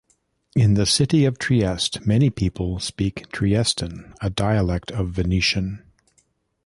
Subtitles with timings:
[0.55, 5.83] In the city of Trieste, many people speak Triestine, a dialect of Venetian.